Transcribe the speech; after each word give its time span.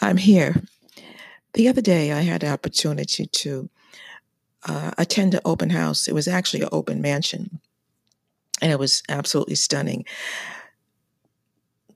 I'm 0.00 0.16
here. 0.16 0.62
The 1.54 1.68
other 1.68 1.80
day 1.80 2.12
I 2.12 2.22
had 2.22 2.40
the 2.42 2.50
opportunity 2.50 3.26
to 3.26 3.68
uh 4.66 4.92
attend 4.98 5.34
an 5.34 5.40
open 5.44 5.70
house. 5.70 6.08
It 6.08 6.14
was 6.14 6.28
actually 6.28 6.62
an 6.62 6.68
open 6.72 7.00
mansion. 7.00 7.60
And 8.62 8.70
it 8.70 8.78
was 8.78 9.02
absolutely 9.08 9.54
stunning. 9.54 10.04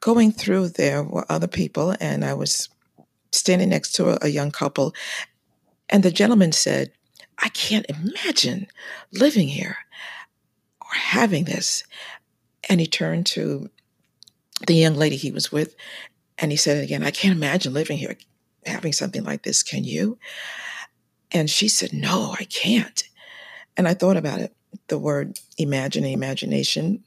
Going 0.00 0.32
through 0.32 0.70
there 0.70 1.02
were 1.02 1.30
other 1.30 1.46
people 1.46 1.94
and 2.00 2.24
I 2.24 2.34
was 2.34 2.68
standing 3.32 3.68
next 3.68 3.92
to 3.92 4.10
a, 4.10 4.18
a 4.22 4.28
young 4.28 4.50
couple 4.50 4.94
and 5.88 6.02
the 6.02 6.10
gentleman 6.10 6.52
said, 6.52 6.92
"I 7.38 7.48
can't 7.48 7.86
imagine 7.88 8.66
living 9.12 9.48
here 9.48 9.78
or 10.80 10.94
having 10.94 11.44
this." 11.44 11.84
And 12.68 12.80
he 12.80 12.86
turned 12.86 13.26
to 13.26 13.70
the 14.66 14.74
young 14.74 14.94
lady 14.94 15.16
he 15.16 15.30
was 15.30 15.50
with 15.52 15.74
And 16.38 16.50
he 16.50 16.56
said 16.56 16.82
again, 16.82 17.02
I 17.02 17.10
can't 17.10 17.36
imagine 17.36 17.74
living 17.74 17.98
here, 17.98 18.16
having 18.64 18.92
something 18.92 19.24
like 19.24 19.42
this. 19.42 19.62
Can 19.62 19.84
you? 19.84 20.18
And 21.32 21.50
she 21.50 21.68
said, 21.68 21.92
no, 21.92 22.34
I 22.38 22.44
can't. 22.44 23.02
And 23.76 23.86
I 23.86 23.94
thought 23.94 24.16
about 24.16 24.40
it. 24.40 24.54
The 24.88 24.98
word 24.98 25.38
imagine, 25.56 26.04
imagination, 26.04 27.04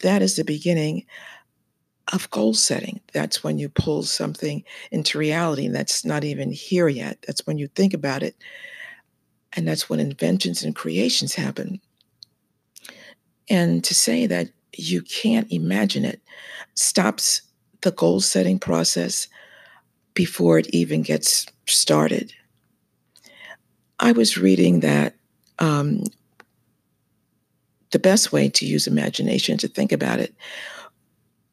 that 0.00 0.22
is 0.22 0.36
the 0.36 0.44
beginning 0.44 1.06
of 2.12 2.30
goal 2.30 2.54
setting. 2.54 3.00
That's 3.12 3.42
when 3.42 3.58
you 3.58 3.68
pull 3.68 4.02
something 4.02 4.64
into 4.90 5.18
reality 5.18 5.66
and 5.66 5.74
that's 5.74 6.04
not 6.04 6.24
even 6.24 6.52
here 6.52 6.88
yet. 6.88 7.18
That's 7.26 7.46
when 7.46 7.58
you 7.58 7.68
think 7.68 7.94
about 7.94 8.22
it. 8.22 8.36
And 9.54 9.66
that's 9.66 9.88
when 9.88 10.00
inventions 10.00 10.62
and 10.62 10.74
creations 10.74 11.34
happen. 11.34 11.80
And 13.48 13.84
to 13.84 13.94
say 13.94 14.26
that 14.26 14.48
you 14.76 15.02
can't 15.02 15.50
imagine 15.52 16.04
it 16.04 16.20
stops 16.74 17.42
the 17.84 17.92
goal 17.92 18.20
setting 18.20 18.58
process 18.58 19.28
before 20.14 20.58
it 20.58 20.66
even 20.70 21.02
gets 21.02 21.46
started. 21.66 22.32
I 24.00 24.12
was 24.12 24.36
reading 24.36 24.80
that 24.80 25.14
um 25.60 26.02
the 27.92 27.98
best 28.00 28.32
way 28.32 28.48
to 28.48 28.66
use 28.66 28.88
imagination 28.88 29.56
to 29.58 29.68
think 29.68 29.92
about 29.92 30.18
it 30.18 30.34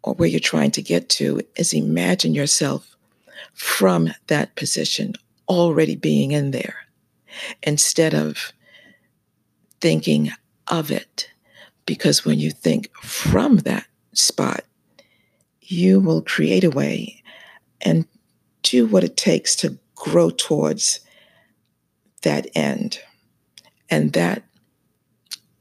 or 0.01 0.15
where 0.15 0.27
you're 0.27 0.39
trying 0.39 0.71
to 0.71 0.81
get 0.81 1.07
to 1.07 1.39
is 1.55 1.71
imagine 1.71 2.33
yourself 2.33 2.95
from 3.53 4.09
that 4.25 4.55
position 4.55 5.13
already 5.47 5.95
being 5.95 6.31
in 6.31 6.49
there 6.49 6.77
instead 7.61 8.16
of 8.16 8.53
thinking 9.81 10.31
of 10.67 10.89
it 10.89 11.29
because 11.85 12.25
when 12.25 12.39
you 12.39 12.49
think 12.49 12.89
from 12.95 13.57
that 13.57 13.85
spot 14.13 14.63
you 15.72 16.00
will 16.00 16.22
create 16.22 16.64
a 16.64 16.69
way 16.69 17.23
and 17.81 18.05
do 18.64 18.86
what 18.86 19.03
it 19.03 19.17
takes 19.17 19.55
to 19.55 19.78
grow 19.95 20.30
towards 20.30 21.00
that 22.23 22.47
end. 22.55 23.00
And 23.89 24.13
that 24.13 24.44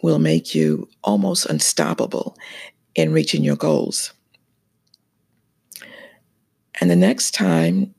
will 0.02 0.18
make 0.18 0.54
you 0.54 0.88
almost 1.04 1.46
unstoppable 1.46 2.36
in 2.94 3.12
reaching 3.12 3.44
your 3.44 3.56
goals. 3.56 4.12
And 6.80 6.90
the 6.90 6.96
next 6.96 7.32
time 7.32 7.94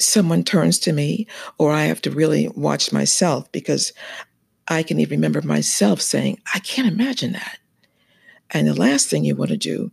someone 0.00 0.44
turns 0.44 0.78
to 0.80 0.92
me 0.92 1.26
or 1.58 1.72
I 1.72 1.84
have 1.84 2.02
to 2.02 2.10
really 2.10 2.48
watch 2.48 2.92
myself 2.92 3.50
because 3.52 3.92
I 4.68 4.82
can 4.82 4.98
even 4.98 5.18
remember 5.18 5.42
myself 5.42 6.00
saying, 6.00 6.40
I 6.54 6.58
can't 6.60 6.88
imagine 6.88 7.32
that. 7.32 7.58
And 8.50 8.66
the 8.66 8.74
last 8.74 9.08
thing 9.08 9.24
you 9.24 9.36
want 9.36 9.50
to 9.50 9.56
do 9.56 9.90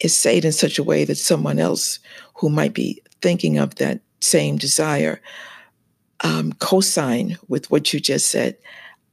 is 0.00 0.16
say 0.16 0.38
it 0.38 0.44
in 0.44 0.52
such 0.52 0.78
a 0.78 0.82
way 0.84 1.04
that 1.04 1.16
someone 1.16 1.58
else 1.58 1.98
who 2.36 2.48
might 2.48 2.74
be 2.74 3.02
thinking 3.20 3.58
of 3.58 3.76
that 3.76 4.00
same 4.20 4.56
desire 4.56 5.20
um 6.22 6.52
cosign 6.54 7.36
with 7.48 7.70
what 7.70 7.92
you 7.92 8.00
just 8.00 8.28
said. 8.28 8.56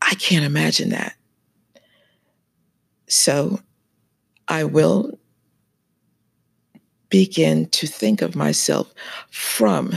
I 0.02 0.16
can't 0.16 0.46
imagine 0.46 0.90
that. 0.90 1.16
So 3.08 3.60
i 4.50 4.64
will 4.64 5.20
begin 7.10 7.68
to 7.68 7.88
think 7.88 8.22
of 8.22 8.36
myself 8.36 8.94
from 9.30 9.94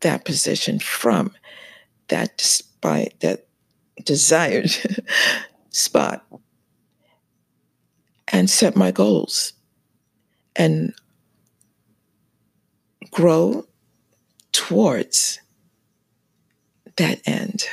that 0.00 0.24
position 0.24 0.78
from 0.78 1.32
that 2.08 2.36
despite 2.36 3.18
that 3.20 3.46
desired 4.04 4.70
spot 5.70 6.24
and 8.28 8.50
set 8.50 8.76
my 8.76 8.90
goals 8.90 9.52
and 10.56 10.94
grow 13.10 13.66
towards 14.52 15.40
that 16.96 17.20
end. 17.26 17.64